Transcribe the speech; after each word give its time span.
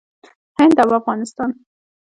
هند 0.57 0.75
او 0.83 0.89
افغانستان 0.99 1.51